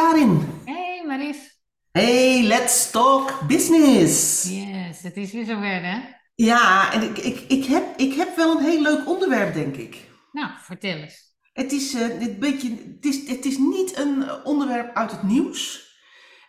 [0.00, 0.40] Karin.
[0.64, 1.60] Hey Maries.
[1.92, 4.44] Hey, let's talk business.
[4.50, 5.98] Yes, het is weer zover hè?
[6.34, 9.96] Ja, en ik, ik, ik, heb, ik heb wel een heel leuk onderwerp, denk ik.
[10.32, 11.36] Nou, vertel eens.
[11.52, 15.88] Het is, eh, dit beetje, het is, het is niet een onderwerp uit het nieuws.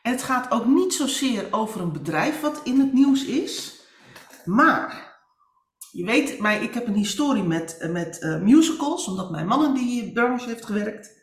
[0.01, 3.81] En het gaat ook niet zozeer over een bedrijf wat in het nieuws is.
[4.45, 5.17] Maar,
[5.91, 9.65] je weet, mij, ik heb een historie met, eh, met eh, musicals, omdat mijn man
[9.65, 11.20] in die branche heeft gewerkt.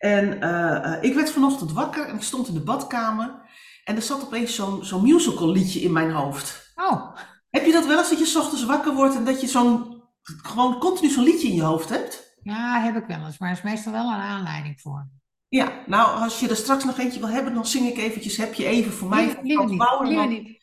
[0.00, 3.48] En eh, eh, ik werd vanochtend wakker en ik stond in de badkamer.
[3.84, 6.72] En er zat opeens zo'n zo'n musical liedje in mijn hoofd.
[6.74, 7.16] Oh,
[7.50, 10.02] Heb je dat wel eens dat je 's ochtends wakker wordt en dat je zo'n,
[10.22, 12.28] gewoon continu zo'n liedje in je hoofd hebt?
[12.42, 15.08] ja, heb ik wel eens, maar er is meestal wel een aanleiding voor.
[15.48, 18.54] Ja, nou, als je er straks nog eentje wil hebben, dan zing ik eventjes Heb
[18.54, 19.70] je even voor mij van Frans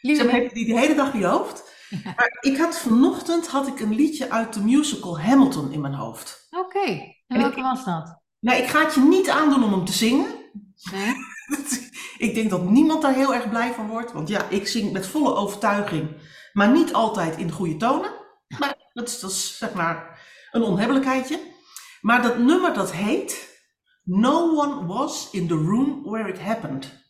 [0.01, 1.75] niet, heb je die de hele dag in je hoofd.
[1.89, 2.13] Ja.
[2.15, 6.47] Maar ik had vanochtend had ik een liedje uit de musical Hamilton in mijn hoofd.
[6.49, 8.21] Oké, en En welke was dat?
[8.47, 10.27] Nou, ik ga het je niet aandoen om hem te zingen.
[10.91, 11.13] Nee?
[12.27, 14.11] Ik denk dat niemand daar heel erg blij van wordt.
[14.11, 16.09] Want ja, ik zing met volle overtuiging,
[16.53, 18.11] maar niet altijd in de goede tonen.
[18.59, 20.19] Maar dat is, dat is zeg maar
[20.51, 21.39] een onhebbelijkheidje.
[22.01, 23.59] Maar dat nummer dat heet
[24.03, 27.05] No One Was in the Room Where It Happened.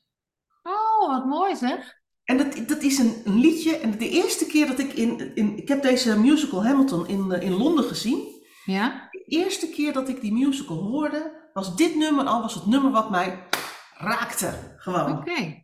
[0.64, 1.96] Oh, wat mooi zeg.
[2.24, 3.78] En dat, dat is een, een liedje.
[3.78, 5.58] En de eerste keer dat ik in, in.
[5.58, 8.37] Ik heb deze musical Hamilton in, eh, in Londen gezien.
[8.74, 9.08] Ja?
[9.12, 12.92] De eerste keer dat ik die musical hoorde, was dit nummer al was het nummer
[12.92, 13.44] wat mij
[13.98, 14.76] raakte.
[14.78, 15.18] Gewoon.
[15.18, 15.64] Oké.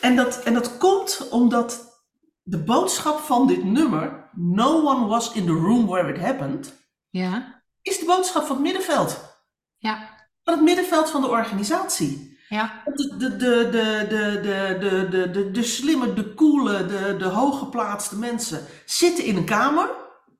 [0.00, 2.02] En dat, en dat komt omdat
[2.42, 6.74] de boodschap van dit nummer, No one was in the room where it happened,
[7.10, 7.62] Ja?
[7.82, 9.40] is de boodschap van het middenveld.
[9.76, 10.08] Ja?
[10.44, 12.38] Van het middenveld van de organisatie.
[12.48, 12.82] Ja?
[12.84, 17.24] De, de, de, de, de, de, de, de, de, de slimme, de coole, de, de
[17.24, 19.90] hooggeplaatste mensen zitten in een kamer.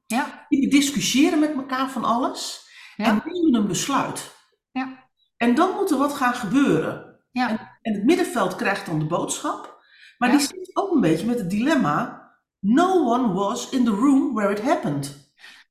[0.06, 0.46] Ja?
[0.48, 2.64] Die discussiëren met elkaar van alles.
[2.96, 3.22] En Ja?
[3.24, 4.34] nemen een besluit.
[4.72, 5.08] Ja?
[5.36, 7.20] En dan moet er wat gaan gebeuren.
[7.30, 7.48] Ja?
[7.48, 9.84] En, en het middenveld krijgt dan de boodschap.
[10.18, 12.24] Maar die zit ook een beetje met het dilemma.
[12.60, 15.24] No one was in the room where it happened.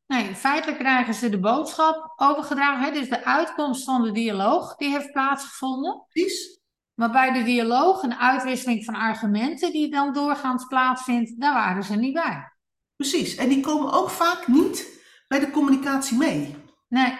[0.07, 2.83] Nee, feitelijk krijgen ze de boodschap overgedragen.
[2.83, 2.91] Hè?
[2.91, 6.05] Dus de uitkomst van de dialoog, die heeft plaatsgevonden.
[6.09, 6.59] Precies.
[6.93, 11.95] Maar bij de dialoog en uitwisseling van argumenten die dan doorgaans plaatsvindt, daar waren ze
[11.95, 12.54] niet bij.
[12.95, 13.35] Precies.
[13.35, 16.55] En die komen ook vaak niet bij de communicatie mee.
[16.87, 17.17] Nee,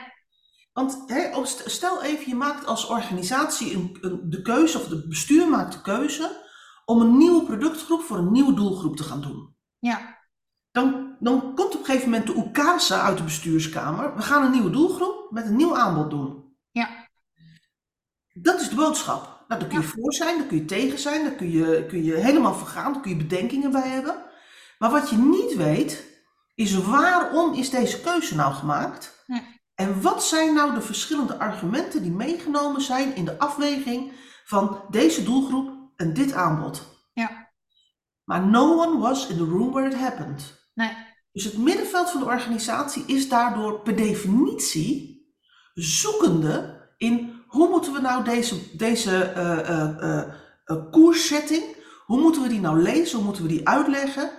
[0.74, 5.48] Want hè, stel even, je maakt als organisatie een, een- de keuze, of het bestuur
[5.50, 6.44] maakt de keuze,
[6.86, 9.56] om een nieuwe productgroep voor een nieuwe doelgroep te gaan doen.
[9.80, 10.18] ja,
[10.72, 14.16] Dan, dan komt op een gegeven moment de oekase uit de bestuurskamer.
[14.16, 16.58] We gaan een nieuwe doelgroep met een nieuw aanbod doen.
[16.72, 17.08] ja,
[18.34, 19.46] Dat is de boodschap.
[19.48, 21.86] Nou, daar kun je ja, voor zijn, daar kun je tegen zijn, daar kun je,
[21.88, 24.25] kun je helemaal vergaan, daar kun je bedenkingen bij hebben.
[24.80, 26.04] Maar wat je niet weet,
[26.56, 29.24] is waarom is deze keuze nou gemaakt?
[29.28, 29.42] nee,
[29.76, 34.12] En wat zijn nou de verschillende argumenten die meegenomen zijn in de afweging
[34.46, 36.84] van deze doelgroep en dit aanbod?
[37.14, 37.50] ja,
[38.24, 40.70] Maar no one was in the room where it happened.
[40.74, 40.92] nee,
[41.32, 45.14] Dus het middenveld van de organisatie is daardoor per definitie
[45.74, 50.22] zoekende in hoe moeten we nou deze, deze eh,
[50.92, 51.64] koerszetting,
[52.06, 54.32] hoe moeten we die nou lezen, hoe moeten we die uitleggen?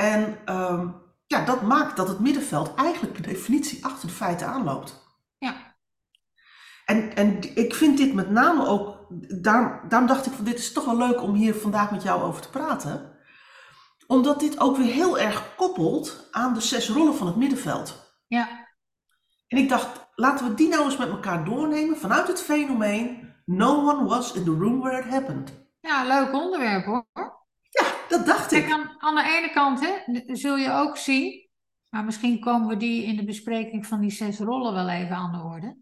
[0.00, 0.88] En ehm,
[1.26, 5.08] ja, dat maakt dat het middenveld eigenlijk per definitie achter de feiten aanloopt.
[5.38, 5.54] ja,
[6.84, 9.06] En, en ik vind dit met name ook,
[9.42, 12.22] daarom, daarom dacht ik van dit is toch wel leuk om hier vandaag met jou
[12.22, 13.18] over te praten.
[14.06, 18.14] Omdat dit ook weer heel erg koppelt aan de zes rollen van het middenveld.
[18.26, 18.68] ja,
[19.48, 23.88] En ik dacht, laten we die nou eens met elkaar doornemen vanuit het fenomeen No
[23.88, 25.52] one was in the room where it happened.
[25.80, 27.06] ja, leuk onderwerp hoor.
[28.10, 28.72] Dat dacht Kijk, ik.
[28.72, 31.48] aan, aan de ene kant hè, zul je ook zien,
[31.88, 35.32] maar misschien komen we die in de bespreking van die zes rollen wel even aan
[35.32, 35.76] de orde,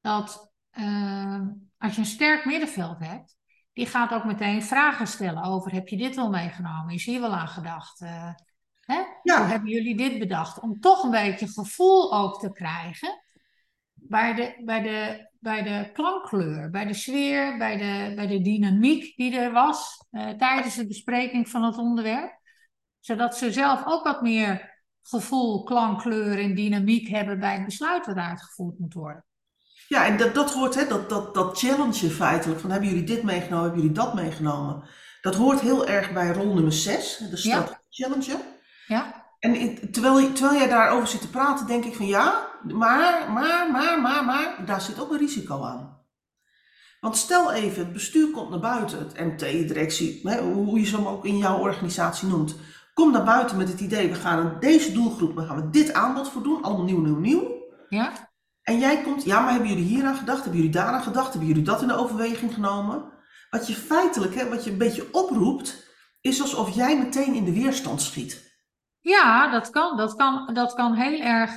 [0.00, 1.40] dat eh,
[1.78, 3.36] als je een sterk middenveld hebt,
[3.72, 6.94] die gaat ook meteen vragen stellen over, heb je dit wel meegenomen?
[6.94, 8.00] Is hier wel aan gedacht?
[8.00, 8.34] Eh,
[8.80, 9.02] hè?
[9.22, 10.60] Hoe hebben jullie dit bedacht?
[10.60, 13.22] Om toch een beetje gevoel ook te krijgen
[13.92, 19.16] bij de, bij de, bij de klankkleur, bij de sfeer, bij de, bij de dynamiek
[19.16, 22.40] die er was eh, tijdens de bespreking van het onderwerp.
[23.00, 24.70] Zodat ze zelf ook wat meer
[25.02, 29.24] gevoel, klankkleur en dynamiek hebben bij het besluit dat uitgevoerd moet worden.
[29.88, 33.22] ja en dat, dat hoort, hè, dat, dat, dat challenge feitelijk, van hebben jullie dit
[33.22, 34.88] meegenomen, hebben jullie dat meegenomen.
[35.20, 38.36] Dat hoort heel erg bij rol nummer 6, de Ja, strategie challenger.
[38.86, 43.30] ja, En in- terwijl, terwijl jij daarover zit te praten, denk ik van ja, maar,
[43.32, 46.00] maar, maar, maar, maar, daar zit ook een risico aan.
[47.00, 50.96] Want stel even, het bestuur komt naar buiten, het MT, directie, hè, hoe je ze
[50.96, 52.56] hem ook in jouw organisatie noemt,
[52.94, 55.92] komt naar buiten met het idee, we gaan aan deze doelgroep, we gaan we dit
[55.92, 57.50] aanbod voor doen, allemaal nieuw, nieuw, nieuw.
[57.88, 58.12] ja,
[58.62, 60.40] En jij komt, ja, maar hebben jullie hier aan gedacht?
[60.42, 61.28] Hebben jullie daar aan gedacht?
[61.28, 63.12] Hebben jullie dat in de overweging genomen?
[63.50, 67.52] Wat je feitelijk, hè, wat je een beetje oproept, is alsof jij meteen in de
[67.52, 68.50] weerstand schiet.
[69.00, 69.96] Ja, dat kan.
[69.96, 71.50] Dat kan, dat kan heel erg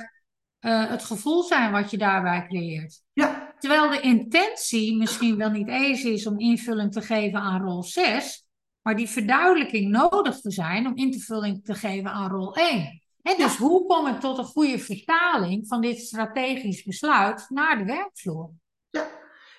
[0.66, 3.02] uh, het gevoel zijn wat je daarbij creëert.
[3.12, 3.54] Ja.
[3.58, 8.46] Terwijl de intentie misschien wel niet eens is om invulling te geven aan rol 6,
[8.82, 13.02] maar die verduidelijking nodig te zijn om invulling te geven aan rol 1.
[13.22, 17.84] En dus hoe kom ik tot een goede vertaling van dit strategisch besluit naar de
[17.84, 18.50] werkvloer?
[18.90, 19.06] Ja,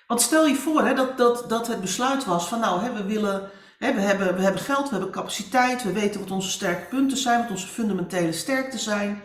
[0.06, 3.04] want stel je voor hè, dat, dat, dat het besluit was van nou, hè, we
[3.04, 6.88] willen, hè, we, hebben, we hebben geld, we hebben capaciteit, we weten wat onze sterke
[6.88, 9.22] punten zijn, wat onze fundamentele sterkte zijn.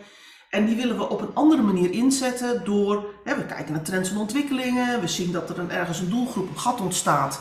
[0.54, 4.10] En die willen we op een andere manier inzetten door, hè, we kijken naar trends
[4.10, 7.40] en ontwikkelingen, we zien dat er een, ergens een doelgroep, een gat ontstaat,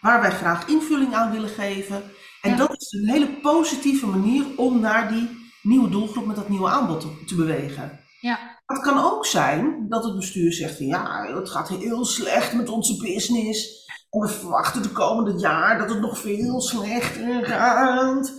[0.00, 2.02] waar wij graag invulling aan willen geven.
[2.42, 6.68] En dat is een hele positieve manier om naar die nieuwe doelgroep met dat nieuwe
[6.68, 8.00] aanbod te, te bewegen.
[8.20, 8.38] Ja.
[8.66, 12.96] Het kan ook zijn dat het bestuur zegt ja, het gaat heel slecht met onze
[12.96, 13.88] business.
[14.10, 18.32] En we verwachten de komende jaar dat het nog veel slechter gaat.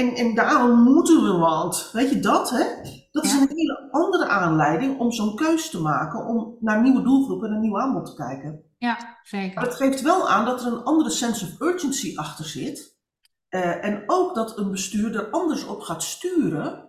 [0.00, 1.90] En, en daarom moeten we wat.
[1.92, 2.64] Weet je dat, hè?
[3.10, 3.40] Dat is Ja.
[3.40, 7.60] een hele andere aanleiding om zo'n keuze te maken om naar nieuwe doelgroepen en een
[7.60, 8.62] nieuw aanbod te kijken.
[8.78, 9.60] Ja, Maar zeker.
[9.62, 12.98] het geeft wel aan dat er een andere sense of urgency achter zit.
[13.48, 16.88] Eh, en ook dat een bestuur er anders op gaat sturen.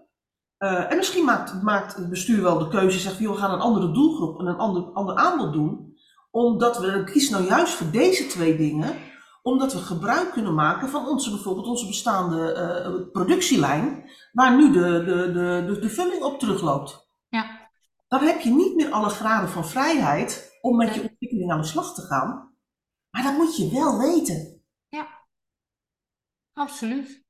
[0.58, 3.60] Eh, en misschien maakt, maakt het bestuur wel de keuze, zegt joh, we gaan een
[3.60, 5.94] andere doelgroep en een ander, ander aanbod doen.
[6.32, 8.94] Omdat we kiezen nou juist voor deze twee dingen,
[9.42, 15.04] omdat we gebruik kunnen maken van onze, bijvoorbeeld onze bestaande eh, productielijn, waar nu de,
[15.04, 17.10] de, de, de, de vulling op terugloopt.
[17.30, 17.70] Ja.
[18.08, 21.68] Dan heb je niet meer alle graden van vrijheid om met je ontwikkeling aan de
[21.68, 22.56] slag te gaan.
[23.10, 24.62] Maar dat moet je wel weten.
[26.54, 27.24] Absoluut.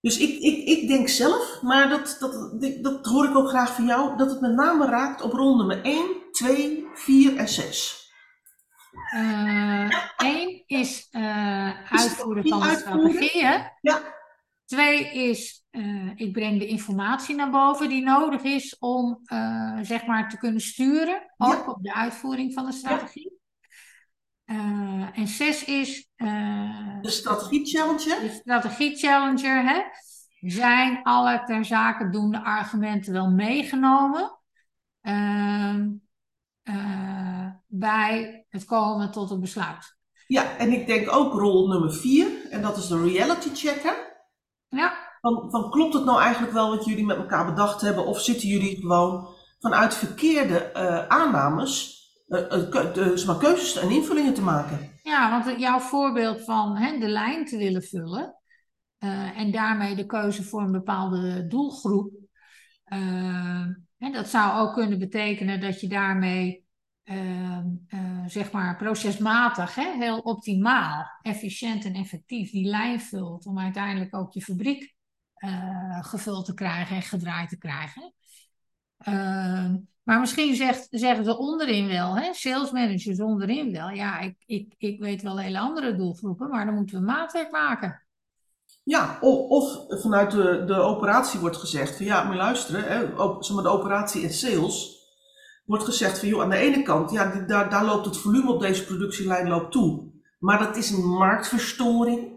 [0.00, 3.84] Dus ik, ik, ik denk zelf, maar dat, dat, dat hoor ik ook graag van
[3.84, 8.12] jou, dat het met name raakt op rol nummer 1, 2, 4 en 6.
[9.10, 9.73] Eén
[10.74, 13.10] is eh, uitvoeren van de uitvoeren?
[13.10, 13.44] strategie.
[13.44, 13.58] Hè?
[13.80, 14.12] Ja.
[14.64, 20.06] Twee is, eh, ik breng de informatie naar boven die nodig is om eh, zeg
[20.06, 23.32] maar te kunnen sturen, ook op de uitvoering van de strategie.
[25.14, 28.20] En zes is De strategie challenger.
[28.20, 29.64] de strategie challenger.
[29.64, 29.82] Hè?
[30.50, 34.38] Zijn alle ter zake doende argumenten wel meegenomen
[35.00, 35.90] ehm,
[36.62, 39.96] eh, bij het komen tot een besluit?
[40.26, 44.12] Ja, en ik denk ook rol nummer 4, en dat is de reality checker.
[44.68, 48.20] Ja, Van, van klopt het nou eigenlijk wel wat jullie met elkaar bedacht hebben, of
[48.20, 49.28] zitten jullie gewoon
[49.60, 54.90] vanuit verkeerde eh, aannames eh, eh, maar, keuzes en invullingen te maken?
[55.02, 58.38] Ja, want jouw voorbeeld van hè, de lijn te willen vullen
[59.34, 62.12] en daarmee de keuze voor een bepaalde doelgroep,
[62.84, 63.66] eh,
[63.98, 66.63] hè, dat zou ook kunnen betekenen dat je daarmee
[67.04, 67.58] eh,
[67.88, 74.16] eh, zeg maar procesmatig, hè, heel optimaal, efficiënt en effectief die lijn vult om uiteindelijk
[74.16, 74.94] ook je fabriek
[75.34, 78.14] eh, gevuld te krijgen en gedraaid te krijgen.
[78.96, 84.36] Eh, maar misschien zegt, zeggen ze onderin wel, hè, sales managers onderin wel, ja, ik,
[84.46, 88.06] ik, ik weet wel hele andere doelgroepen, maar dan moeten we maatwerk maken.
[88.82, 93.68] Ja, of, vanuit de, de operatie wordt gezegd van ja, maar luisteren, hè, op, de
[93.68, 94.93] operatie en sales
[95.64, 98.60] wordt gezegd van joh, aan de ene kant, ja, daar, daar loopt het volume op
[98.60, 100.12] deze productielijn loopt toe.
[100.38, 102.32] Maar dat is een marktverstoring.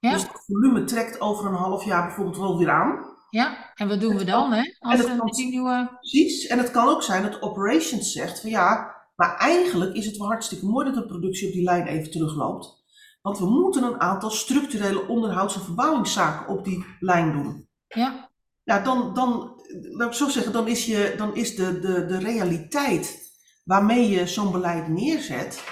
[0.00, 0.12] Ja.
[0.12, 3.10] Dus het volume trekt over een half jaar bijvoorbeeld wel weer aan.
[3.30, 4.62] Ja, en wat doen we dan, hè?
[4.78, 5.90] Als we kan- nieuwe...
[6.00, 6.46] Precies.
[6.46, 10.26] En het kan ook zijn dat operations zegt van ja, maar eigenlijk is het wel
[10.26, 12.80] hartstikke mooi dat de productie op die lijn even terugloopt.
[13.22, 17.68] Want we moeten een aantal structurele onderhouds- en verbouwingszaken op die lijn doen.
[17.88, 18.30] Ja,
[18.64, 22.18] Ja, dan, dan laat ik zo zeggen, dan is, je, dan is de, de, de
[22.18, 23.30] realiteit
[23.64, 25.64] waarmee je zo'n beleid neerzet,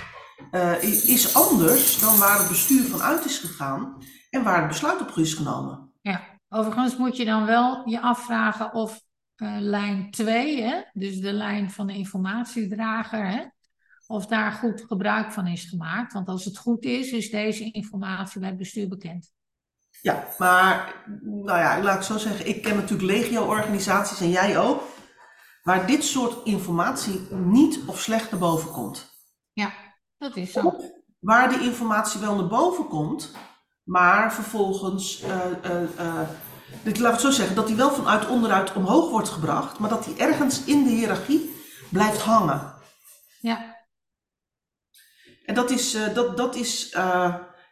[0.51, 5.01] eh, is anders dan waar het bestuur van uit is gegaan en waar het besluit
[5.01, 5.93] op is genomen.
[6.49, 9.01] overigens moet je dan wel je afvragen of
[9.37, 13.45] eh, lijn 2, hè, dus de lijn van de informatiedrager, hè,
[14.07, 16.13] of daar goed gebruik van is gemaakt.
[16.13, 19.33] Want als het goed is, is deze informatie bij het bestuur bekend.
[20.03, 24.83] Ja, maar nou ja, laat ik zo zeggen, ik ken natuurlijk legio-organisaties en jij ook,
[25.63, 29.11] waar dit soort informatie niet of slecht naar boven komt.
[29.53, 29.73] Ja,
[30.19, 30.61] dat is zo.
[30.61, 30.75] Of
[31.19, 33.33] waar de informatie wel naar boven komt,
[33.85, 36.21] maar vervolgens, eh,
[36.83, 39.91] dit, laat ik het zo zeggen, dat die wel vanuit onderuit omhoog wordt gebracht, maar
[39.91, 41.55] dat die ergens in de hiërarchie
[41.91, 42.75] blijft hangen.
[43.41, 43.79] Ja,
[45.45, 46.97] En dat is, dat, dat is,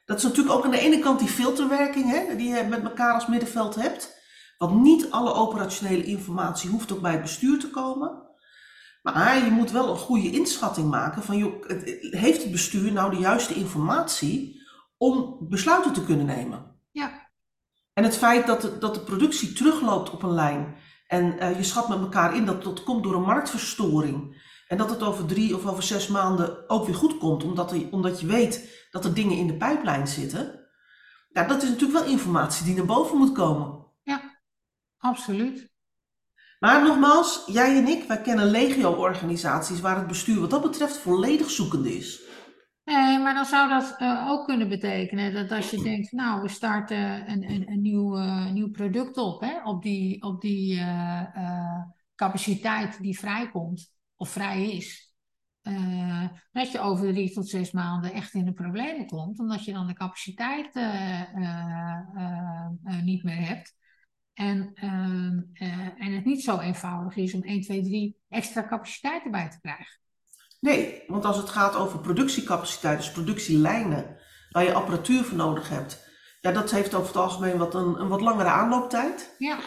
[0.09, 3.15] dat is natuurlijk ook aan de ene kant die filterwerking hè, die je met elkaar
[3.15, 4.17] als middenveld hebt.
[4.59, 8.23] Want niet alle operationele informatie hoeft ook bij het bestuur te komen.
[9.03, 11.69] Maar je moet wel een goede inschatting maken van, joh,
[12.01, 14.63] heeft het bestuur nou de juiste informatie
[14.97, 16.81] om besluiten te kunnen nemen?
[16.91, 17.31] Ja.
[17.93, 21.63] En het feit dat de, dat de productie terugloopt op een lijn en uh, je
[21.63, 25.57] schat met elkaar in dat dat komt door een marktverstoring en dat het over drie
[25.57, 29.17] of over zes maanden ook weer goed komt, omdat, er, omdat je weet dat er
[29.17, 30.69] dingen in de pijplijn zitten.
[31.29, 33.87] Ja, dat is natuurlijk wel informatie die naar boven moet komen.
[34.03, 34.41] Ja,
[34.99, 35.73] absoluut.
[36.59, 41.51] Maar nogmaals, jij en ik, wij kennen legio-organisaties waar het bestuur wat dat betreft volledig
[41.51, 42.21] zoekende is.
[42.85, 46.49] Nee, maar dan zou dat uh, ook kunnen betekenen dat als je denkt, nou, we
[46.49, 51.23] starten een, een, een nieuw, uh, nieuw product op, hè, op die, op die uh,
[52.15, 55.08] capaciteit die vrijkomt of vrij is,
[56.53, 59.87] dat je over drie tot zes maanden echt in de problemen komt, omdat je dan
[59.87, 60.75] de capaciteit
[63.03, 63.77] niet meer hebt.
[64.35, 64.71] En,
[65.99, 70.01] en het niet zo eenvoudig is om 1, 2, 3 extra capaciteit erbij te krijgen.
[70.61, 74.17] Nee, want als het gaat over productiecapaciteit, dus productielijnen,
[74.51, 76.07] waar je apparatuur voor nodig hebt,
[76.41, 79.35] ja, dat heeft over het algemeen wat een, een wat langere aanlooptijd.
[79.39, 79.59] Ja.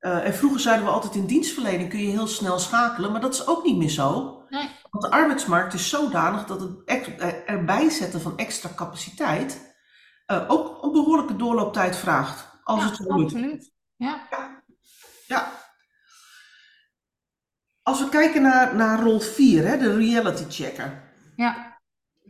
[0.00, 3.34] Uh, en vroeger zeiden we altijd in dienstverlening kun je heel snel schakelen, maar dat
[3.34, 4.35] is ook niet meer zo.
[4.56, 4.70] Nee.
[4.90, 9.74] Want de arbeidsmarkt is zodanig dat het erbij zetten van extra capaciteit
[10.26, 12.48] uh, ook een behoorlijke doorlooptijd vraagt.
[12.64, 13.72] Als ja, het zo absoluut.
[13.96, 14.26] Ja.
[14.30, 14.62] ja.
[15.26, 15.52] ja.
[17.82, 21.12] Als we kijken naar, naar rol 4, hè, de reality checker.
[21.36, 21.78] Ja.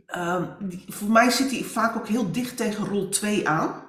[0.07, 3.85] Um, die, voor mij zit die vaak ook heel dicht tegen rol 2 aan.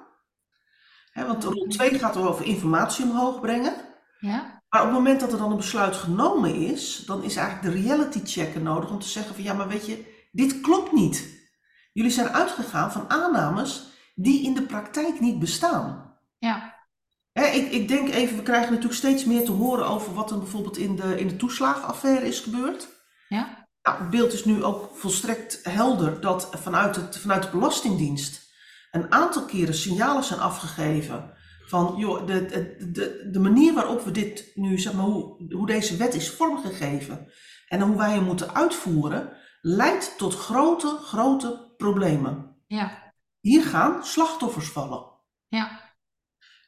[1.11, 3.73] Hè, want rol 2 gaat over informatie omhoog brengen.
[4.19, 4.58] Ja.
[4.69, 7.81] Maar op het moment dat er dan een besluit genomen is, dan is eigenlijk de
[7.81, 11.37] reality checker nodig om te zeggen van ja, maar weet je, dit klopt niet.
[11.93, 16.17] Jullie zijn uitgegaan van aannames die in de praktijk niet bestaan.
[16.37, 16.79] Ja
[17.47, 20.77] ik, ik denk even, we krijgen natuurlijk steeds meer te horen over wat er bijvoorbeeld
[20.77, 22.87] in de, in de toeslagenaffaire is gebeurd.
[23.27, 23.67] Ja.
[23.81, 28.47] Nou, het beeld is nu ook volstrekt helder dat vanuit, het, vanuit de Belastingdienst
[28.91, 31.33] een aantal keren signalen zijn afgegeven
[31.69, 35.65] van joh, de, de, de, de manier waarop we dit nu, zeg maar, hoe, hoe
[35.65, 37.31] deze wet is vormgegeven
[37.67, 42.63] en hoe wij hem moeten uitvoeren, leidt tot grote, grote problemen.
[42.67, 43.13] Ja.
[43.39, 45.05] Hier gaan slachtoffers vallen.
[45.47, 45.81] Ja.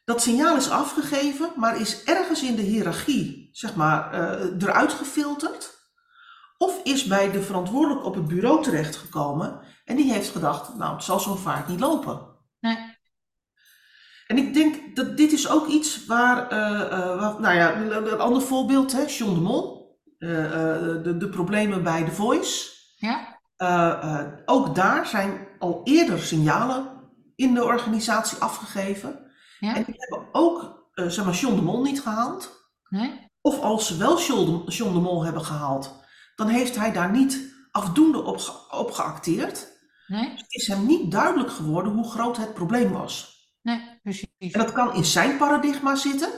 [0.04, 5.80] Dat signaal is afgegeven, maar is ergens in de hiërarchie zeg maar, uh, eruit gefilterd.
[6.58, 11.04] Of is bij de verantwoordelijke op het bureau terechtgekomen en die heeft gedacht, nou het
[11.04, 12.40] zal zo vaak niet lopen.
[12.60, 13.00] Nee.
[14.28, 18.42] En ik denk dat dit is ook iets waar, uh, waar nou ja, een ander
[18.42, 22.70] voorbeeld, hè, John de Mol, de, de problemen bij The Voice.
[22.96, 23.40] Ja.
[24.46, 26.88] ook daar zijn al eerder signalen
[27.36, 29.20] in de organisatie afgegeven.
[29.60, 29.76] Ja.
[29.76, 32.70] En die hebben ook, zeg maar, John de Mol niet gehaald.
[32.90, 33.30] Nee.
[33.42, 36.04] Of als ze wel John de, John de Mol hebben gehaald,
[36.36, 39.80] dan heeft hij daar niet afdoende op, op geacteerd.
[40.08, 40.30] Nee.
[40.30, 43.41] Het is hem niet duidelijk geworden hoe groot het probleem was.
[43.62, 44.28] Nee, precies.
[44.38, 46.30] En dat kan in zijn paradigma zitten.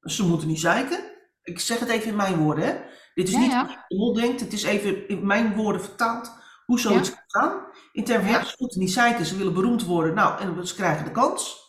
[0.00, 0.98] Ze moeten niet zeiken.
[1.42, 2.64] Ik zeg het even in mijn woorden.
[2.64, 2.76] Hè.
[3.14, 3.84] Dit is Ja, niet ja.
[3.88, 4.40] hoe Mol denkt.
[4.40, 6.32] Het is even in mijn woorden vertaald
[6.66, 7.14] hoe zoiets Ja.
[7.26, 7.64] kan gaan.
[7.92, 8.44] In termen van, Ja.
[8.46, 9.26] ze moeten niet zeiken.
[9.26, 10.14] Ze willen beroemd worden.
[10.14, 11.68] Nou, en ze krijgen de kans.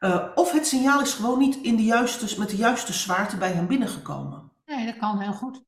[0.00, 3.52] Uh, of het signaal is gewoon niet in de juiste, met de juiste zwaarte bij
[3.52, 4.52] hem binnengekomen.
[4.66, 5.62] Nee, dat kan heel goed.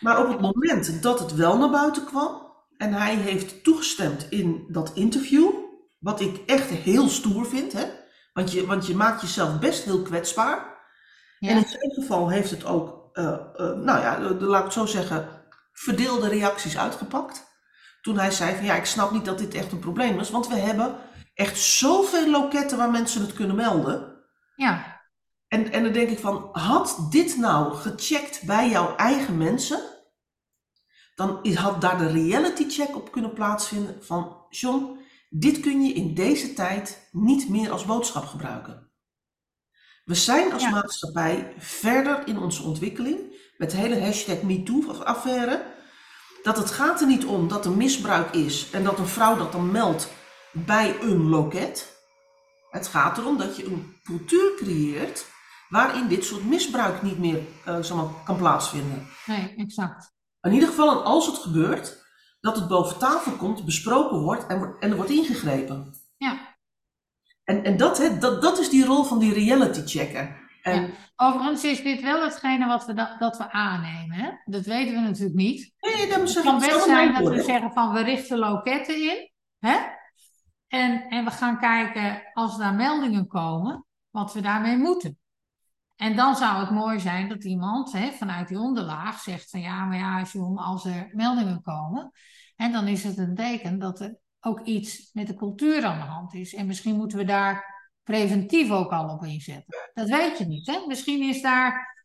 [0.00, 4.64] Maar op het moment dat het wel naar buiten kwam en hij heeft toegestemd in
[4.68, 5.50] dat interview,
[6.00, 7.84] wat ik echt heel stoer vind, hè?
[8.32, 10.78] Want, je, want je maakt jezelf best heel kwetsbaar.
[11.38, 11.48] Ja.
[11.48, 14.64] En in zijn geval heeft het ook, uh, uh, nou ja, de, de, laat ik
[14.64, 15.28] het zo zeggen,
[15.72, 17.48] verdeelde reacties uitgepakt.
[18.00, 20.48] Toen hij zei van ja, ik snap niet dat dit echt een probleem is, want
[20.48, 20.96] we hebben
[21.34, 24.16] echt zoveel loketten waar mensen het kunnen melden.
[24.56, 25.00] Ja.
[25.48, 29.80] En, en dan denk ik van, had dit nou gecheckt bij jouw eigen mensen,
[31.14, 34.98] dan had daar de reality check op kunnen plaatsvinden van, John,
[35.30, 38.90] dit kun je in deze tijd niet meer als boodschap gebruiken.
[40.04, 40.70] We zijn als Ja.
[40.70, 43.18] maatschappij verder in onze ontwikkeling
[43.56, 45.66] met de hele hashtag MeToo-affaire.
[46.42, 49.52] Dat het gaat er niet om dat er misbruik is en dat een vrouw dat
[49.52, 50.08] dan meldt
[50.52, 51.98] bij een loket.
[52.70, 55.26] Het gaat erom dat je een cultuur creëert
[55.68, 59.08] waarin dit soort misbruik niet meer zeg maar, kan plaatsvinden.
[59.26, 60.12] Nee, exact.
[60.40, 61.99] In ieder geval, en als het gebeurt,
[62.40, 65.94] dat het boven tafel komt, besproken wordt en, en er wordt ingegrepen.
[66.16, 66.56] Ja.
[67.44, 70.48] En, en dat, hè, dat, dat is die rol van die reality checker.
[70.62, 70.88] En, Ja.
[71.16, 74.16] Overigens is dit wel hetgene wat we, da- dat we aannemen.
[74.16, 74.30] Hè?
[74.44, 75.72] Dat weten we natuurlijk niet.
[75.80, 79.30] Nee, dat Het kan best zijn dat we zeggen van we richten loketten in.
[79.58, 79.76] Hè?
[80.68, 85.18] En, en we gaan kijken als daar meldingen komen, wat we daarmee moeten.
[86.00, 89.84] En dan zou het mooi zijn dat iemand hè, vanuit die onderlaag zegt van ja,
[89.84, 92.12] maar ja, John, als er meldingen komen,
[92.56, 96.04] en dan is het een teken dat er ook iets met de cultuur aan de
[96.04, 96.54] hand is.
[96.54, 99.90] En misschien moeten we daar preventief ook al op inzetten.
[99.94, 100.66] Dat weet je niet.
[100.66, 100.86] Hè?
[100.86, 102.04] Misschien is daar.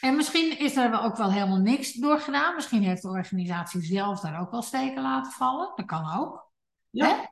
[0.00, 2.54] En misschien is er ook wel helemaal niks door gedaan.
[2.54, 5.72] Misschien heeft de organisatie zelf daar ook wel steken laten vallen.
[5.74, 6.50] Dat kan ook.
[6.90, 7.06] Ja.
[7.06, 7.24] Hè?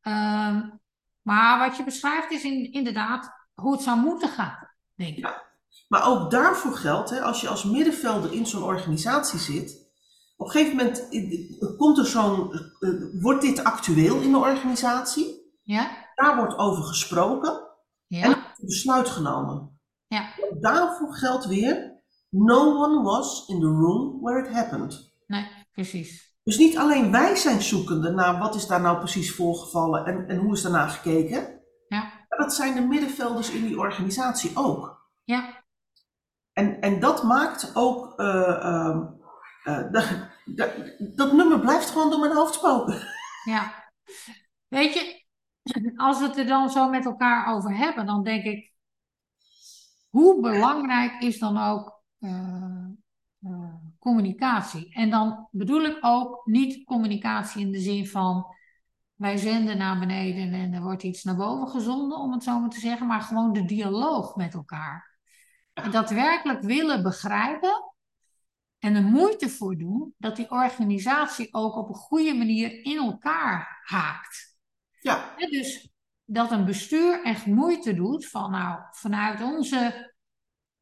[0.00, 0.68] Ehm,
[1.22, 5.24] maar wat je beschrijft is in, inderdaad hoe het zou moeten gaan, denk ik.
[5.24, 5.50] Ja.
[5.88, 9.90] Maar ook daarvoor geldt, hè, als je als middenvelder in zo'n organisatie zit,
[10.36, 11.08] op een gegeven moment
[11.76, 15.52] komt er zo'n, uh, wordt dit actueel in de organisatie?
[15.62, 15.90] Ja.
[16.14, 17.68] Daar wordt over gesproken
[18.06, 18.22] ja.
[18.22, 19.80] en een besluit genomen.
[20.06, 20.28] Ja.
[20.60, 25.14] Daarvoor geldt weer, no one was in the room where it happened.
[25.26, 26.36] Nee, precies.
[26.42, 30.36] Dus niet alleen wij zijn zoekende naar wat is daar nou precies voorgevallen en, en
[30.36, 31.61] hoe is daarna gekeken.
[32.36, 35.10] Dat zijn de middenvelders in die organisatie ook.
[35.24, 35.64] Ja.
[36.52, 38.96] En, en dat maakt ook, uh,
[39.64, 39.92] uh,
[41.14, 43.08] dat nummer blijft gewoon door mijn hoofd spoken.
[43.44, 43.90] Ja.
[44.68, 45.24] Weet je,
[45.96, 48.72] als we het er dan zo met elkaar over hebben, dan denk ik,
[50.08, 52.86] hoe belangrijk is dan ook uh,
[53.98, 54.94] communicatie?
[54.94, 58.46] En dan bedoel ik ook niet communicatie in de zin van
[59.22, 62.70] wij zenden naar beneden en er wordt iets naar boven gezonden, om het zo maar
[62.70, 65.18] te zeggen, maar gewoon de dialoog met elkaar.
[65.72, 67.94] En daadwerkelijk willen begrijpen
[68.78, 73.80] en er moeite voor doen dat die organisatie ook op een goede manier in elkaar
[73.84, 74.56] haakt.
[75.00, 75.34] Ja.
[75.36, 75.90] dus
[76.24, 80.12] dat een bestuur echt moeite doet van nou, vanuit onze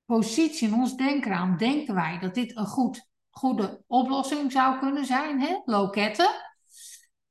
[0.05, 5.41] positie en ons denkraam denken wij dat dit een goed, goede oplossing zou kunnen zijn,
[5.41, 5.59] hè?
[5.65, 6.50] loketten.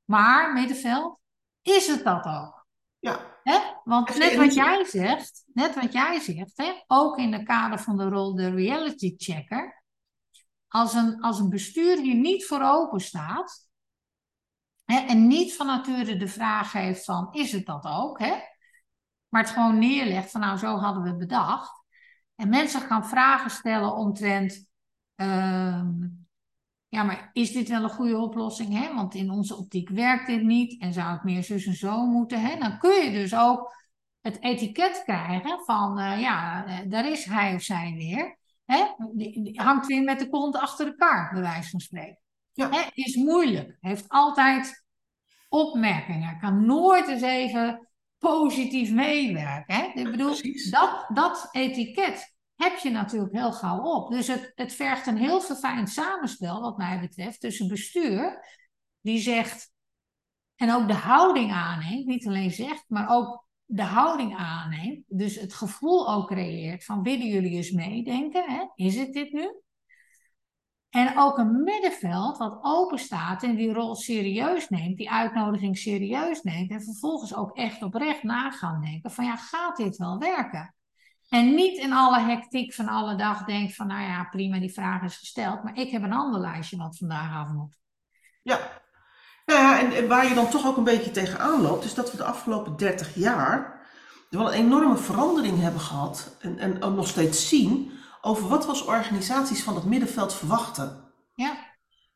[0.10, 1.20] Maar middenveld,
[1.62, 2.68] is het dat ook?
[3.00, 3.38] Ja.
[3.44, 3.60] Hè?
[3.84, 6.84] Want net wat jij zegt, net wat jij zegt, hè?
[6.88, 9.84] ook in de kader van de rol de reality checker,
[10.68, 13.70] als een, als een bestuur hier niet voor open staat,
[14.86, 18.20] en niet van nature de vraag heeft van, is het dat ook?
[18.20, 18.36] Hè?
[19.28, 21.84] Maar het gewoon neerlegt van, nou, zo hadden we het bedacht.
[22.36, 24.70] En mensen gaan vragen stellen omtrent,
[25.16, 26.08] ehm,
[26.90, 28.74] ja, maar is dit wel een goede oplossing?
[28.74, 28.94] Hè?
[28.94, 32.42] Want in onze optiek werkt dit niet en zou het meer zus en zo moeten.
[32.42, 32.58] Hè?
[32.58, 33.74] Dan kun je dus ook
[34.22, 38.38] het etiket krijgen van, uh, ja, eh, daar is hij of zij weer.
[38.66, 38.86] Hè?
[39.14, 42.20] Die, die hangt weer met de kont achter de kar, bij wijze van spreken.
[42.54, 42.70] Ja.
[42.70, 43.78] Hè, is moeilijk.
[43.80, 44.86] Heeft altijd
[45.50, 46.40] opmerkingen.
[46.40, 49.76] Kan nooit eens even positief meewerken.
[49.76, 49.92] Hè?
[49.94, 50.36] Ik bedoel,
[50.70, 54.12] dat, dat etiket heb je natuurlijk heel gauw op.
[54.12, 58.46] Dus het, het vergt een heel verfijnd samenspel, wat mij betreft, tussen bestuur,
[59.02, 59.72] die zegt,
[60.56, 65.04] en ook de houding aanneemt, niet alleen zegt, maar ook de houding aanneemt.
[65.08, 68.52] Dus het gevoel ook creëert van, willen jullie eens meedenken?
[68.52, 68.66] Hè?
[68.76, 69.62] Is het dit nu?
[70.90, 76.42] En ook een middenveld wat open staat en die rol serieus neemt, die uitnodiging serieus
[76.42, 80.74] neemt en vervolgens ook echt oprecht na gaan denken van ja, gaat dit wel werken?
[81.30, 85.02] En niet in alle hectiek van alle dag denkt van nou ja, prima, die vraag
[85.02, 87.78] is gesteld, maar ik heb een ander lijstje wat vandaag af moet.
[88.42, 88.60] Ja,
[89.46, 92.18] nou ja, en, waar je dan toch ook een beetje tegenaan loopt, is dat we
[92.18, 93.80] de afgelopen 30 jaar
[94.30, 98.70] wel een enorme verandering hebben gehad en, en ook nog steeds zien over wat we
[98.70, 101.12] als organisaties van het middenveld verwachten.
[101.36, 101.58] Ja.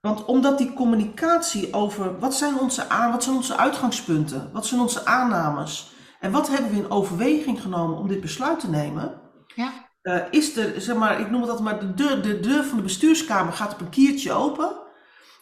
[0.01, 4.81] Want omdat die communicatie over wat zijn onze, aan, wat zijn onze uitgangspunten, wat zijn
[4.81, 5.92] onze aannames
[6.23, 9.21] en wat hebben we in overweging genomen om dit besluit te nemen,
[9.55, 9.71] ja.
[10.03, 12.77] Uh, is er, zeg maar, ik noem het altijd maar, de deur, de deur van
[12.77, 14.75] de bestuurskamer gaat op een kiertje open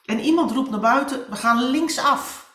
[0.06, 2.50] en iemand roept naar buiten, we gaan linksaf.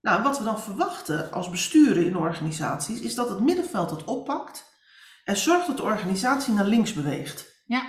[0.00, 4.64] Nou, wat we dan verwachten als besturen in organisaties, is dat het middenveld het oppakt
[5.24, 7.62] en zorgt dat de organisatie naar links beweegt.
[7.66, 7.82] Ja.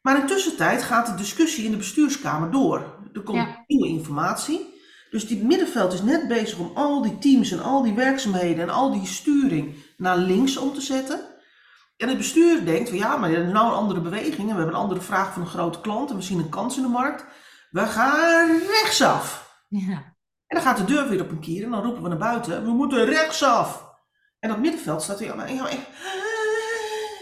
[0.00, 2.98] Maar in de tussentijd gaat de discussie in de bestuurskamer door.
[3.12, 3.64] Er komt Ja.
[3.66, 4.73] nieuwe informatie.
[5.14, 8.70] Dus die middenveld is net bezig om al die teams en al die werkzaamheden en
[8.70, 11.20] al die sturing naar links om te zetten.
[11.96, 14.52] En het bestuur denkt van ja, maar er is nou een andere beweging en we
[14.52, 16.88] hebben een andere vraag van een grote klant en we zien een kans in de
[16.88, 17.24] markt.
[17.70, 19.54] We gaan rechtsaf.
[19.68, 20.16] Ja.
[20.46, 22.64] En dan gaat de deur weer op een kier en dan roepen we naar buiten,
[22.64, 23.84] we moeten rechtsaf.
[24.38, 25.68] En dat middenveld staat weer, ja, maar, ja,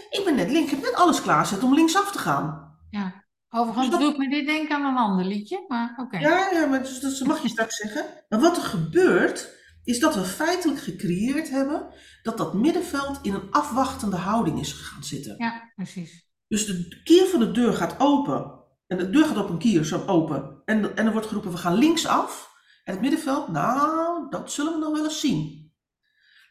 [0.09, 2.77] ik ben net link, ik heb net alles klaarzet om linksaf te gaan.
[2.89, 3.22] ja.
[3.55, 6.17] Overigens Dus dat- doet me dit denken aan een ander liedje, maar oké.
[6.17, 8.05] Ja, ja, maar dus, dat mag je straks zeggen.
[8.29, 9.49] Maar wat er gebeurt,
[9.83, 11.87] is dat we feitelijk gecreëerd hebben
[12.23, 15.35] dat dat middenveld in een afwachtende houding is gaan zitten.
[15.37, 16.27] Ja, precies.
[16.47, 18.61] Dus de kier van de deur gaat open.
[18.87, 20.61] En de deur gaat op een kier zo open.
[20.65, 22.51] En, en er wordt geroepen, we gaan linksaf.
[22.83, 25.71] En het middenveld, nou, dat zullen we nog wel eens zien.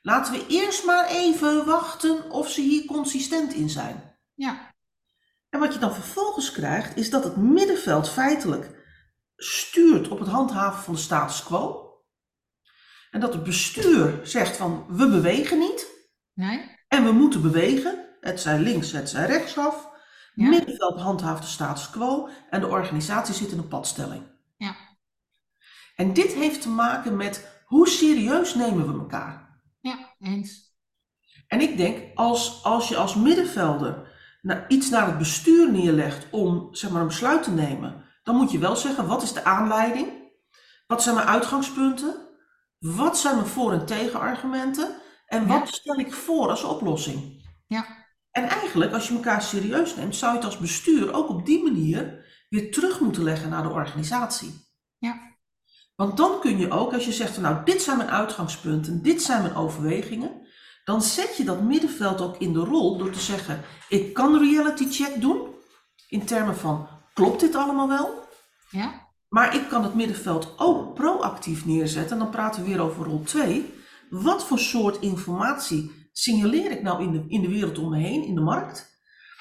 [0.03, 4.19] Laten we eerst maar even wachten of ze hier consistent in zijn.
[4.35, 4.72] Ja,
[5.53, 8.71] En wat je dan vervolgens krijgt, is dat het middenveld feitelijk
[9.37, 11.91] stuurt op het handhaven van de status quo.
[13.11, 15.87] En dat het bestuur zegt van we bewegen niet
[16.35, 16.77] nee?
[16.89, 18.09] en we moeten bewegen.
[18.21, 19.89] Het zij links, het zij rechtsaf.
[20.35, 20.49] Ja.
[20.49, 24.23] Middenveld handhaaft de status quo en de organisatie zit in een padstelling.
[24.57, 24.77] Ja.
[25.97, 29.63] En dit heeft te maken met hoe serieus nemen we elkaar.
[29.81, 30.77] Ja, eens.
[31.47, 34.12] En ik denk, als, als je als middenvelder
[34.69, 38.59] iets naar het bestuur neerlegt om zeg maar, een besluit te nemen, dan moet je
[38.59, 40.09] wel zeggen, wat is de aanleiding?
[40.87, 42.15] Wat zijn mijn uitgangspunten?
[42.79, 44.89] Wat zijn mijn voor- en tegenargumenten?
[45.27, 47.47] En wat stel ik voor als oplossing?
[47.67, 47.87] Ja,
[48.31, 51.63] En eigenlijk, als je elkaar serieus neemt, zou je het als bestuur ook op die
[51.63, 54.55] manier weer terug moeten leggen naar de organisatie.
[54.99, 55.21] ja,
[55.95, 59.23] Want dan kun je ook, als je zegt, van, nou, dit zijn mijn uitgangspunten, dit
[59.23, 60.42] zijn mijn overwegingen,
[60.85, 64.91] dan zet je dat middenveld ook in de rol door te zeggen, ik kan reality
[64.91, 65.55] check doen,
[66.09, 68.29] in termen van, klopt dit allemaal wel?
[68.71, 73.05] ja, Maar ik kan het middenveld ook proactief neerzetten, en dan praten we weer over
[73.05, 73.75] rol 2.
[74.11, 78.25] Wat voor soort informatie signaleer ik nou in de, in de wereld om me heen,
[78.25, 78.91] in de markt?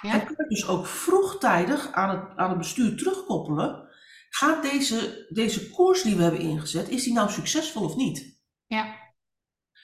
[0.01, 3.89] En ja, kan ik dus ook vroegtijdig aan het, aan het bestuur terugkoppelen.
[4.29, 8.39] Gaat deze, deze koers die we hebben ingezet, is die nou succesvol of niet?
[8.65, 8.95] ja,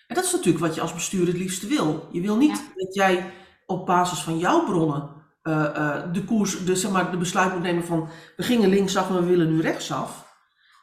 [0.08, 2.10] En dat is natuurlijk wat je als bestuur het liefste wil.
[2.12, 3.34] Je wil niet dat jij
[3.66, 7.62] op basis van jouw bronnen eh, eh, de koers, de, zeg maar, de besluit moet
[7.62, 10.36] nemen van we gingen linksaf en we willen nu rechtsaf.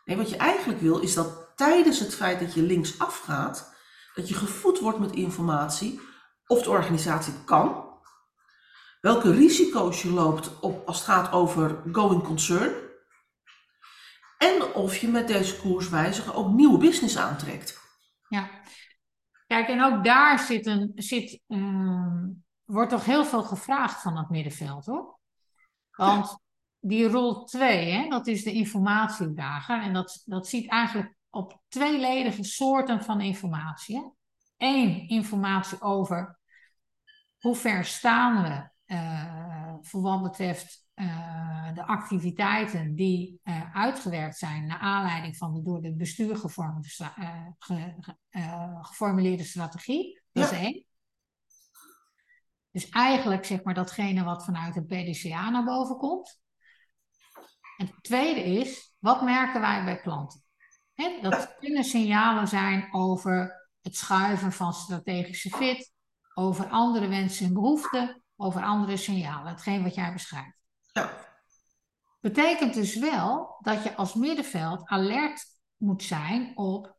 [0.05, 3.75] Nee, wat je eigenlijk wil is dat tijdens het feit dat je linksaf gaat,
[4.15, 6.01] dat je gevoed wordt met informatie
[6.47, 7.85] of de organisatie het kan,
[9.01, 12.73] welke risico's je loopt op, als het gaat over going concern,
[14.39, 17.81] en of je met deze koerswijziging ook nieuwe business aantrekt.
[18.29, 18.49] ja.
[19.55, 22.29] Kijk, en ook daar zit een, zit, ehm,
[22.65, 25.19] wordt toch heel veel gevraagd van het middenveld, hoor.
[25.91, 26.39] Want
[26.81, 29.83] die rol 2, hè, dat is de informatiedrager.
[29.83, 34.13] En dat, dat ziet eigenlijk op tweeledige soorten van informatie.
[34.57, 36.39] Eén, informatie over
[37.39, 44.67] hoe ver staan we eh, voor wat betreft eh, de activiteiten die eh, uitgewerkt zijn
[44.67, 50.23] naar aanleiding van de door het bestuur gevormde eh, ge- ge- geformuleerde strategie.
[50.33, 50.57] Dat Ja.
[50.57, 50.87] is één.
[52.71, 56.43] Dus eigenlijk zeg maar datgene wat vanuit het PDCA naar boven komt.
[57.77, 60.43] En het tweede is, wat merken wij bij klanten?
[61.23, 65.93] Dat kunnen signalen zijn over het schuiven van strategische fit,
[66.35, 70.64] over andere wensen en behoeften, over andere signalen, hetgeen wat jij beschrijft.
[70.95, 71.11] Ja,
[72.21, 75.45] Betekent dus wel dat je als middenveld alert
[75.77, 76.97] moet zijn op,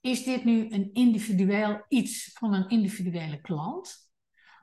[0.00, 4.10] is dit nu een individueel iets van een individuele klant?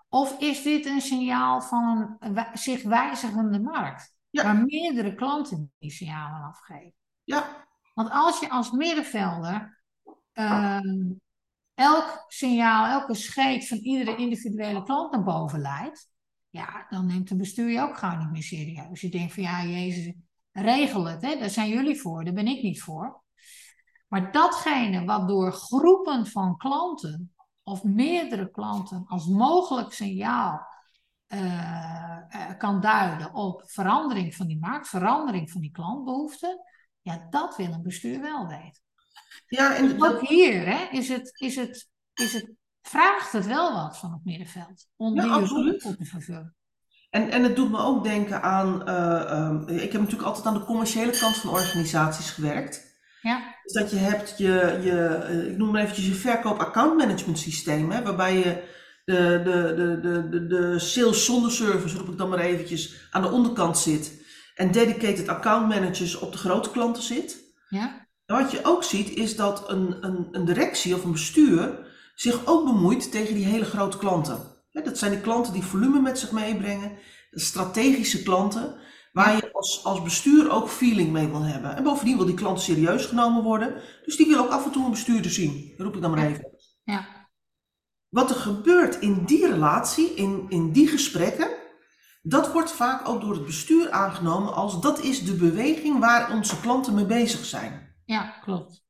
[0.10, 4.18] Of is dit een signaal van een zich wijzigende markt?
[4.30, 4.44] Ja.
[4.44, 6.94] Waar meerdere klanten die signalen afgeven.
[7.24, 9.84] ja, Want als je als middenvelder
[10.32, 11.12] ehm,
[11.74, 16.14] elk signaal, elke scheet van iedere individuele klant naar boven leidt,
[16.56, 19.02] ja, dan neemt de bestuur je ook gauw niet meer serieus.
[19.02, 20.14] Je denkt van ja, Jezus,
[20.52, 21.38] regel het, hè?
[21.38, 23.24] daar zijn jullie voor, daar ben ik niet voor.
[24.08, 30.68] Maar datgene wat door groepen van klanten of meerdere klanten als mogelijk signaal
[31.28, 36.60] eh, eh, kan duiden op verandering van die markt, verandering van die klantbehoeften,
[37.02, 38.82] ja, dat wil een bestuur wel weten.
[39.48, 42.52] ja en dat, Ook hier hè, is het, is het, is het,
[42.88, 45.80] vraagt het wel wat van het middenveld om Ja, die absoluut.
[45.80, 46.56] te vervullen.
[47.10, 50.54] En, en het doet me ook denken aan, eh, ehm, ik heb natuurlijk altijd aan
[50.54, 52.94] de commerciële kant van organisaties gewerkt.
[53.22, 56.98] Ja, Dus dat je hebt je, je eh, ik noem maar eventjes je verkoop account
[56.98, 58.64] management systeem, hè, waarbij je
[59.06, 63.22] de, de, de, de, de, de sales zonder service, roep ik dan maar eventjes, aan
[63.22, 64.24] de onderkant zit.
[64.56, 67.44] En dedicated account managers op de grote klanten zit.
[67.70, 71.85] ja, En wat je ook ziet is dat een, een, een directie of een bestuur
[72.16, 74.54] zich ook bemoeit tegen die hele grote klanten.
[74.72, 76.98] Dat zijn die klanten die volume met zich meebrengen,
[77.30, 78.76] de strategische klanten,
[79.12, 81.76] waar je als, als bestuur ook feeling mee wil hebben.
[81.76, 84.86] En bovendien wil die klant serieus genomen worden, dus die wil ook af en toe
[84.86, 86.58] een bestuurder zien, roep ik dan maar even.
[86.84, 87.30] ja,
[88.10, 91.50] Wat er gebeurt in die relatie, in, in die gesprekken,
[92.22, 96.60] dat wordt vaak ook door het bestuur aangenomen als dat is de beweging waar onze
[96.60, 97.96] klanten mee bezig zijn.
[98.06, 98.85] ja, klopt.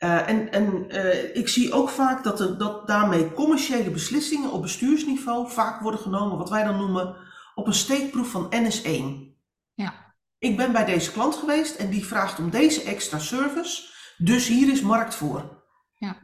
[0.00, 4.62] Eh, en en eh, ik zie ook vaak dat, er, dat daarmee commerciële beslissingen op
[4.62, 7.16] bestuursniveau vaak worden genomen, wat wij dan noemen,
[7.54, 9.34] op een steekproef van NS1.
[9.74, 13.82] Ja, Ik ben bij deze klant geweest en die vraagt om deze extra service,
[14.16, 15.64] dus hier is markt voor.
[15.94, 16.16] Ja.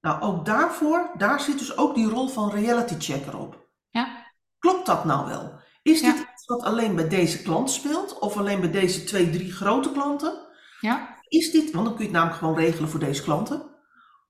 [0.00, 3.68] Nou, ook daarvoor, daar zit dus ook die rol van reality checker op.
[3.90, 4.32] Ja.
[4.58, 5.52] Klopt dat nou wel?
[5.82, 6.12] Is Ja.
[6.12, 8.18] dit iets wat alleen bij deze klant speelt?
[8.18, 10.46] Of alleen bij deze twee, drie grote klanten?
[10.80, 11.13] Ja.
[11.34, 13.62] Is dit, want dan kun je het namelijk gewoon regelen voor deze klanten.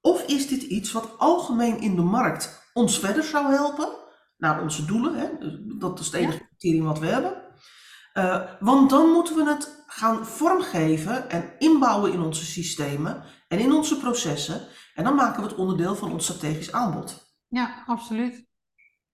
[0.01, 3.89] Of is dit iets wat algemeen in de markt ons verder zou helpen?
[4.37, 5.29] Naar onze doelen, hè?
[5.39, 7.43] Dus dat is het enige criterium wat we hebben.
[8.13, 13.73] Eh, want dan moeten we het gaan vormgeven en inbouwen in onze systemen en in
[13.73, 14.61] onze processen.
[14.95, 17.37] En dan maken we het onderdeel van ons strategisch aanbod.
[17.49, 18.47] Ja, absoluut.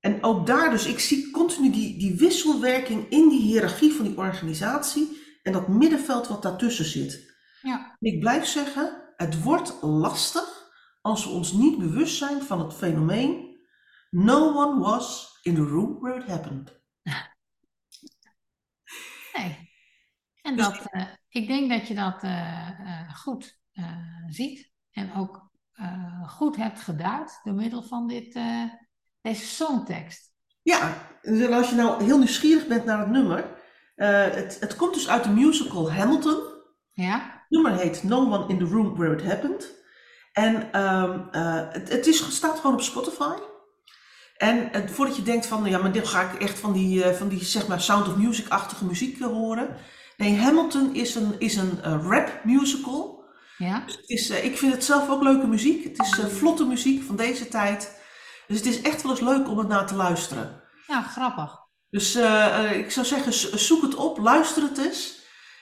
[0.00, 4.16] En ook daar dus, ik zie continu die, die wisselwerking in die hiërarchie van die
[4.16, 7.29] organisatie en dat middenveld wat daartussen zit.
[7.62, 7.96] Ja.
[8.00, 10.70] En ik blijf zeggen, het wordt lastig
[11.00, 13.50] als we ons niet bewust zijn van het fenomeen
[14.10, 16.80] No one was in the room where it happened.
[19.32, 19.70] Nee.
[20.42, 23.60] En Dus- dat, eh, ik denk dat je dat eh, eh, goed
[24.28, 25.48] ziet en ook
[26.26, 28.38] goed hebt geduid door middel van dit,
[29.20, 30.32] deze songtekst.
[30.62, 33.62] Ja, dus als je nou heel nieuwsgierig bent naar het nummer,
[33.94, 36.38] het, het komt dus uit de musical Hamilton.
[36.92, 37.39] Ja?
[37.50, 39.78] Nummer heet No One in the Room Where It Happened.
[40.32, 43.34] En ehm, eh, het, het is, staat gewoon op Spotify.
[44.36, 47.16] En eh, voordat je denkt van, ja, maar dit ga ik echt van die, eh,
[47.16, 49.76] van die zeg maar Sound of Music-achtige muziek horen.
[50.16, 53.24] Nee, Hamilton is een, is een rap musical.
[53.58, 53.82] Ja?
[53.86, 55.84] Het is, ik vind het zelf ook leuke muziek.
[55.84, 57.98] Het is vlotte muziek van deze tijd.
[58.46, 60.62] Dus het is echt wel eens leuk om het naar te luisteren.
[60.86, 61.58] Ja, grappig.
[61.90, 62.16] Dus
[62.72, 65.19] ik zou zeggen, zo- zoek het op, luister het eens.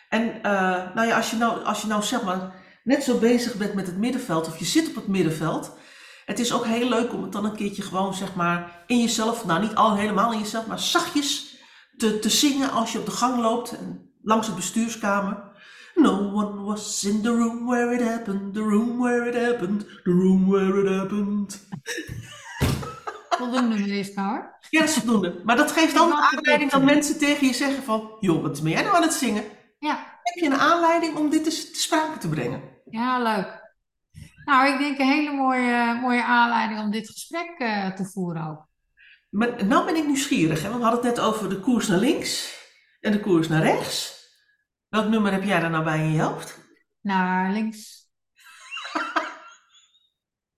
[0.08, 3.54] En eh, nou ja, als je nou, als je nou zeg maar net zo bezig
[3.54, 5.76] bent met het middenveld, of je zit op het middenveld,
[6.24, 9.44] het is ook heel leuk om het dan een keertje gewoon zeg maar in jezelf,
[9.44, 11.56] nou niet al helemaal in jezelf, maar zachtjes
[11.96, 15.46] te, te zingen als je op de gang loopt en langs het bestuurskamer.
[15.94, 20.10] No one was in the room where it happened, the room where it happened, the
[20.10, 21.66] room where it happened.
[23.38, 24.58] Voldoende hoor.
[24.70, 25.40] Ja, dat is voldoende.
[25.44, 28.16] Maar dat geeft dan de aanleiding dat mensen tegen je zeggen van...
[28.20, 29.44] joh, wat ben jij nou aan het zingen?
[29.78, 32.62] Ja, Heb je een aanleiding om dit eens te sprake te brengen?
[32.90, 33.66] ja, leuk.
[34.44, 38.66] Nou, ik denk een hele mooie, mooie aanleiding om dit gesprek eh, te voeren ook.
[39.28, 40.62] Maar nou ben ik nieuwsgierig.
[40.62, 40.68] Hè?
[40.68, 42.56] Want we hadden het net over de koers naar links
[43.00, 44.16] en de koers naar rechts.
[44.88, 46.58] Welk nummer heb jij daar nou bij in je hoofd?
[47.00, 48.06] Naar links.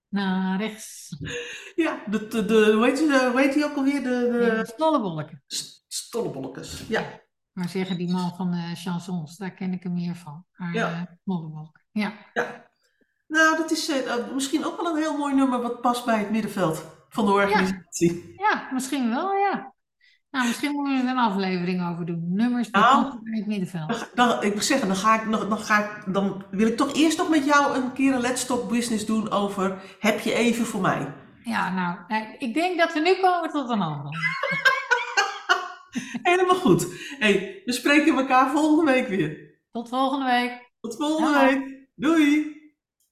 [0.09, 1.09] Naar rechts.
[1.75, 4.03] Ja, de, de, de, hoe, heet die, hoe heet die ook alweer?
[4.03, 5.43] De, de Stollebolken.
[5.47, 6.85] st- stollebolletjes.
[6.89, 7.21] Ja.
[7.61, 10.45] Maar zeggen die man van de chansons, daar ken ik hem meer van.
[10.57, 10.91] Maar Ja.
[10.91, 11.83] eh, Stollebolken.
[11.93, 12.13] Ja.
[13.29, 16.19] Nou, dat is eh, eh, misschien ook wel een heel mooi nummer wat past bij
[16.19, 18.35] het middenveld van de organisatie.
[18.37, 19.73] ja, misschien wel, ja.
[20.31, 22.25] Nou, misschien moeten we er een aflevering over doen.
[22.29, 23.21] Nummers die Nou.
[23.23, 23.89] bij het middenveld.
[24.15, 26.77] Dan, dan, ik moet zeggen, dan, ga ik nog, dan, ga ik, dan wil ik
[26.77, 30.35] toch eerst nog met jou een keer een Let's Talk Business doen over heb je
[30.35, 31.15] even voor mij?
[31.43, 34.13] Ja, nou, eh, ik denk dat we nu komen tot een ander.
[36.23, 36.87] Helemaal goed.
[37.19, 39.59] Hey, we spreken elkaar volgende week weer.
[39.73, 40.73] Tot volgende week.
[40.81, 41.89] Tot volgende week.
[41.95, 42.60] Doei!